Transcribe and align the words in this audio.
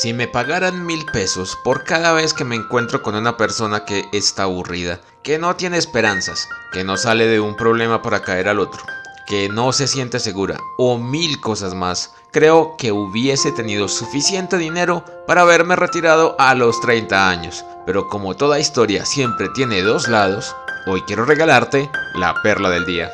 Si 0.00 0.12
me 0.12 0.28
pagaran 0.28 0.86
mil 0.86 1.06
pesos 1.06 1.58
por 1.64 1.82
cada 1.82 2.12
vez 2.12 2.32
que 2.32 2.44
me 2.44 2.54
encuentro 2.54 3.02
con 3.02 3.16
una 3.16 3.36
persona 3.36 3.84
que 3.84 4.08
está 4.12 4.44
aburrida, 4.44 5.00
que 5.24 5.40
no 5.40 5.56
tiene 5.56 5.76
esperanzas, 5.76 6.48
que 6.72 6.84
no 6.84 6.96
sale 6.96 7.26
de 7.26 7.40
un 7.40 7.56
problema 7.56 8.00
para 8.00 8.22
caer 8.22 8.46
al 8.46 8.60
otro, 8.60 8.80
que 9.26 9.48
no 9.48 9.72
se 9.72 9.88
siente 9.88 10.20
segura 10.20 10.56
o 10.76 10.98
mil 10.98 11.40
cosas 11.40 11.74
más, 11.74 12.14
creo 12.30 12.76
que 12.78 12.92
hubiese 12.92 13.50
tenido 13.50 13.88
suficiente 13.88 14.56
dinero 14.56 15.04
para 15.26 15.40
haberme 15.40 15.74
retirado 15.74 16.36
a 16.38 16.54
los 16.54 16.80
30 16.80 17.28
años. 17.28 17.64
Pero 17.84 18.06
como 18.06 18.36
toda 18.36 18.60
historia 18.60 19.04
siempre 19.04 19.48
tiene 19.48 19.82
dos 19.82 20.06
lados, 20.06 20.54
hoy 20.86 21.02
quiero 21.08 21.24
regalarte 21.24 21.90
la 22.14 22.40
perla 22.40 22.70
del 22.70 22.86
día. 22.86 23.10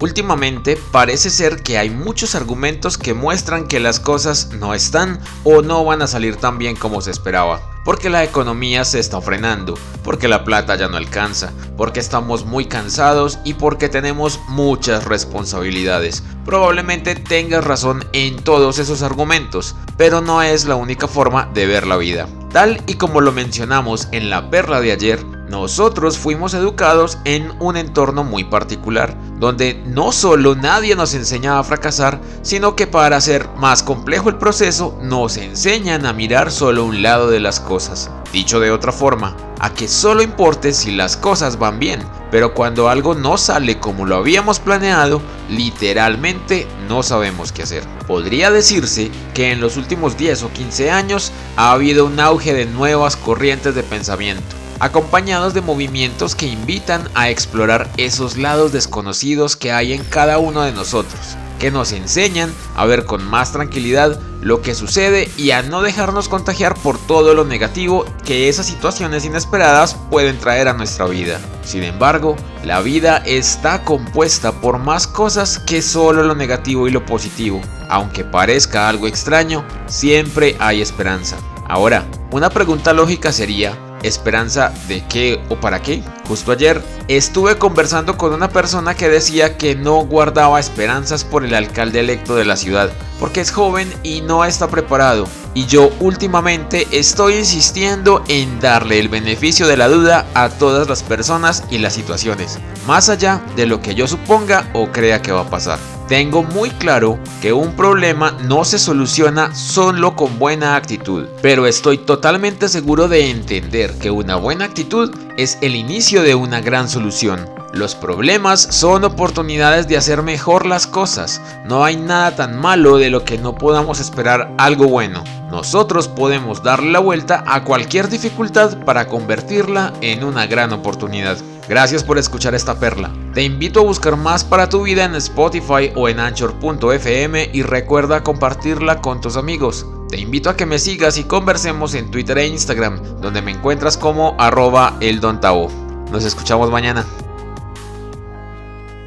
Últimamente 0.00 0.78
parece 0.92 1.28
ser 1.28 1.62
que 1.62 1.76
hay 1.76 1.90
muchos 1.90 2.34
argumentos 2.34 2.96
que 2.96 3.12
muestran 3.12 3.68
que 3.68 3.80
las 3.80 4.00
cosas 4.00 4.48
no 4.58 4.72
están 4.72 5.20
o 5.44 5.60
no 5.60 5.84
van 5.84 6.00
a 6.00 6.06
salir 6.06 6.36
tan 6.36 6.56
bien 6.56 6.74
como 6.74 7.02
se 7.02 7.10
esperaba. 7.10 7.60
Porque 7.84 8.08
la 8.08 8.24
economía 8.24 8.86
se 8.86 8.98
está 8.98 9.20
frenando, 9.20 9.74
porque 10.02 10.26
la 10.26 10.42
plata 10.42 10.76
ya 10.76 10.88
no 10.88 10.96
alcanza, 10.96 11.52
porque 11.76 12.00
estamos 12.00 12.46
muy 12.46 12.64
cansados 12.64 13.40
y 13.44 13.54
porque 13.54 13.90
tenemos 13.90 14.40
muchas 14.48 15.04
responsabilidades. 15.04 16.22
Probablemente 16.46 17.14
tengas 17.14 17.62
razón 17.62 18.02
en 18.14 18.42
todos 18.42 18.78
esos 18.78 19.02
argumentos, 19.02 19.76
pero 19.98 20.22
no 20.22 20.42
es 20.42 20.64
la 20.64 20.76
única 20.76 21.08
forma 21.08 21.50
de 21.52 21.66
ver 21.66 21.86
la 21.86 21.98
vida. 21.98 22.26
Tal 22.52 22.82
y 22.86 22.94
como 22.94 23.20
lo 23.20 23.32
mencionamos 23.32 24.08
en 24.12 24.30
la 24.30 24.50
perla 24.50 24.80
de 24.80 24.92
ayer, 24.92 25.24
nosotros 25.50 26.16
fuimos 26.16 26.54
educados 26.54 27.18
en 27.24 27.52
un 27.58 27.76
entorno 27.76 28.22
muy 28.22 28.44
particular, 28.44 29.16
donde 29.36 29.82
no 29.84 30.12
solo 30.12 30.54
nadie 30.54 30.94
nos 30.94 31.12
enseña 31.12 31.58
a 31.58 31.64
fracasar, 31.64 32.20
sino 32.42 32.76
que 32.76 32.86
para 32.86 33.16
hacer 33.16 33.48
más 33.56 33.82
complejo 33.82 34.28
el 34.28 34.36
proceso 34.36 34.96
nos 35.02 35.36
enseñan 35.38 36.06
a 36.06 36.12
mirar 36.12 36.52
solo 36.52 36.84
un 36.84 37.02
lado 37.02 37.28
de 37.28 37.40
las 37.40 37.58
cosas. 37.58 38.12
Dicho 38.32 38.60
de 38.60 38.70
otra 38.70 38.92
forma, 38.92 39.36
a 39.58 39.74
que 39.74 39.88
solo 39.88 40.22
importe 40.22 40.72
si 40.72 40.92
las 40.92 41.16
cosas 41.16 41.58
van 41.58 41.80
bien, 41.80 42.00
pero 42.30 42.54
cuando 42.54 42.88
algo 42.88 43.16
no 43.16 43.36
sale 43.36 43.80
como 43.80 44.06
lo 44.06 44.18
habíamos 44.18 44.60
planeado, 44.60 45.20
literalmente 45.48 46.68
no 46.88 47.02
sabemos 47.02 47.50
qué 47.50 47.64
hacer. 47.64 47.82
Podría 48.06 48.52
decirse 48.52 49.10
que 49.34 49.50
en 49.50 49.60
los 49.60 49.76
últimos 49.76 50.16
10 50.16 50.44
o 50.44 50.52
15 50.52 50.92
años 50.92 51.32
ha 51.56 51.72
habido 51.72 52.06
un 52.06 52.20
auge 52.20 52.54
de 52.54 52.66
nuevas 52.66 53.16
corrientes 53.16 53.74
de 53.74 53.82
pensamiento 53.82 54.59
acompañados 54.80 55.54
de 55.54 55.60
movimientos 55.60 56.34
que 56.34 56.46
invitan 56.46 57.08
a 57.14 57.28
explorar 57.28 57.88
esos 57.98 58.36
lados 58.36 58.72
desconocidos 58.72 59.54
que 59.54 59.72
hay 59.72 59.92
en 59.92 60.02
cada 60.02 60.38
uno 60.38 60.62
de 60.62 60.72
nosotros, 60.72 61.20
que 61.58 61.70
nos 61.70 61.92
enseñan 61.92 62.52
a 62.74 62.86
ver 62.86 63.04
con 63.04 63.22
más 63.22 63.52
tranquilidad 63.52 64.18
lo 64.40 64.62
que 64.62 64.74
sucede 64.74 65.30
y 65.36 65.50
a 65.50 65.62
no 65.62 65.82
dejarnos 65.82 66.30
contagiar 66.30 66.74
por 66.74 66.98
todo 66.98 67.34
lo 67.34 67.44
negativo 67.44 68.06
que 68.24 68.48
esas 68.48 68.66
situaciones 68.66 69.26
inesperadas 69.26 69.96
pueden 70.10 70.38
traer 70.38 70.68
a 70.68 70.72
nuestra 70.72 71.04
vida. 71.06 71.38
Sin 71.62 71.82
embargo, 71.82 72.36
la 72.64 72.80
vida 72.80 73.18
está 73.18 73.84
compuesta 73.84 74.52
por 74.52 74.78
más 74.78 75.06
cosas 75.06 75.58
que 75.58 75.82
solo 75.82 76.22
lo 76.22 76.34
negativo 76.34 76.88
y 76.88 76.90
lo 76.90 77.04
positivo. 77.04 77.60
Aunque 77.90 78.24
parezca 78.24 78.88
algo 78.88 79.06
extraño, 79.06 79.64
siempre 79.86 80.56
hay 80.58 80.80
esperanza. 80.80 81.36
Ahora, 81.68 82.06
una 82.30 82.48
pregunta 82.48 82.92
lógica 82.94 83.30
sería, 83.30 83.76
¿Esperanza 84.02 84.72
de 84.88 85.04
qué 85.06 85.40
o 85.48 85.56
para 85.56 85.82
qué? 85.82 86.02
Justo 86.26 86.52
ayer 86.52 86.82
estuve 87.08 87.58
conversando 87.58 88.16
con 88.16 88.32
una 88.32 88.48
persona 88.48 88.94
que 88.94 89.08
decía 89.08 89.56
que 89.58 89.74
no 89.74 89.96
guardaba 90.06 90.58
esperanzas 90.58 91.24
por 91.24 91.44
el 91.44 91.54
alcalde 91.54 92.00
electo 92.00 92.34
de 92.34 92.44
la 92.44 92.56
ciudad, 92.56 92.90
porque 93.18 93.40
es 93.40 93.50
joven 93.50 93.92
y 94.02 94.22
no 94.22 94.44
está 94.44 94.68
preparado. 94.68 95.26
Y 95.52 95.66
yo 95.66 95.90
últimamente 96.00 96.86
estoy 96.92 97.34
insistiendo 97.34 98.24
en 98.28 98.60
darle 98.60 99.00
el 99.00 99.08
beneficio 99.08 99.66
de 99.66 99.76
la 99.76 99.88
duda 99.88 100.26
a 100.34 100.48
todas 100.48 100.88
las 100.88 101.02
personas 101.02 101.64
y 101.70 101.78
las 101.78 101.94
situaciones, 101.94 102.58
más 102.86 103.08
allá 103.08 103.42
de 103.56 103.66
lo 103.66 103.80
que 103.80 103.94
yo 103.94 104.06
suponga 104.06 104.70
o 104.72 104.92
crea 104.92 105.20
que 105.20 105.32
va 105.32 105.42
a 105.42 105.50
pasar. 105.50 105.99
Tengo 106.10 106.42
muy 106.42 106.70
claro 106.70 107.20
que 107.40 107.52
un 107.52 107.76
problema 107.76 108.32
no 108.42 108.64
se 108.64 108.80
soluciona 108.80 109.54
solo 109.54 110.16
con 110.16 110.40
buena 110.40 110.74
actitud, 110.74 111.26
pero 111.40 111.68
estoy 111.68 111.98
totalmente 111.98 112.68
seguro 112.68 113.06
de 113.06 113.30
entender 113.30 113.96
que 113.96 114.10
una 114.10 114.34
buena 114.34 114.64
actitud 114.64 115.14
es 115.36 115.56
el 115.60 115.76
inicio 115.76 116.24
de 116.24 116.34
una 116.34 116.60
gran 116.60 116.88
solución. 116.88 117.48
Los 117.72 117.94
problemas 117.94 118.60
son 118.60 119.04
oportunidades 119.04 119.86
de 119.86 119.98
hacer 119.98 120.24
mejor 120.24 120.66
las 120.66 120.88
cosas. 120.88 121.40
No 121.64 121.84
hay 121.84 121.94
nada 121.94 122.34
tan 122.34 122.58
malo 122.58 122.96
de 122.98 123.10
lo 123.10 123.24
que 123.24 123.38
no 123.38 123.54
podamos 123.54 124.00
esperar 124.00 124.52
algo 124.58 124.88
bueno. 124.88 125.22
Nosotros 125.50 126.08
podemos 126.08 126.62
darle 126.62 126.92
la 126.92 127.00
vuelta 127.00 127.42
a 127.46 127.64
cualquier 127.64 128.08
dificultad 128.08 128.84
para 128.84 129.08
convertirla 129.08 129.92
en 130.00 130.24
una 130.24 130.46
gran 130.46 130.72
oportunidad. 130.72 131.36
Gracias 131.68 132.02
por 132.02 132.18
escuchar 132.18 132.54
esta 132.54 132.78
perla. 132.78 133.12
Te 133.34 133.42
invito 133.42 133.80
a 133.80 133.84
buscar 133.84 134.16
más 134.16 134.44
para 134.44 134.68
tu 134.68 134.82
vida 134.82 135.04
en 135.04 135.14
Spotify 135.16 135.92
o 135.94 136.08
en 136.08 136.20
anchor.fm 136.20 137.50
y 137.52 137.62
recuerda 137.62 138.22
compartirla 138.22 139.00
con 139.00 139.20
tus 139.20 139.36
amigos. 139.36 139.86
Te 140.08 140.18
invito 140.18 140.50
a 140.50 140.56
que 140.56 140.66
me 140.66 140.78
sigas 140.78 141.18
y 141.18 141.24
conversemos 141.24 141.94
en 141.94 142.10
Twitter 142.10 142.38
e 142.38 142.48
Instagram, 142.48 143.20
donde 143.20 143.42
me 143.42 143.52
encuentras 143.52 143.96
como 143.96 144.34
arroba 144.38 144.96
eldontavo. 145.00 145.68
Nos 146.10 146.24
escuchamos 146.24 146.70
mañana. 146.70 147.04